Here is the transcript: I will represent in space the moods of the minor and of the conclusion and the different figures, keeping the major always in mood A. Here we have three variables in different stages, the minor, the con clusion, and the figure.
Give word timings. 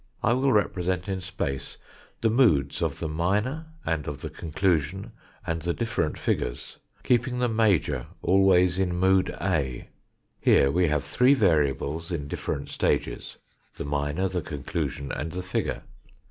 I 0.23 0.33
will 0.33 0.51
represent 0.51 1.07
in 1.07 1.21
space 1.21 1.77
the 2.21 2.31
moods 2.31 2.81
of 2.81 2.97
the 2.97 3.07
minor 3.07 3.67
and 3.85 4.07
of 4.07 4.21
the 4.21 4.31
conclusion 4.31 5.11
and 5.45 5.61
the 5.61 5.75
different 5.75 6.17
figures, 6.17 6.77
keeping 7.03 7.37
the 7.37 7.47
major 7.47 8.07
always 8.23 8.79
in 8.79 8.95
mood 8.95 9.29
A. 9.39 9.89
Here 10.39 10.71
we 10.71 10.87
have 10.87 11.03
three 11.03 11.35
variables 11.35 12.11
in 12.11 12.27
different 12.27 12.69
stages, 12.69 13.37
the 13.75 13.85
minor, 13.85 14.27
the 14.27 14.41
con 14.41 14.63
clusion, 14.63 15.11
and 15.15 15.33
the 15.33 15.43
figure. 15.43 15.83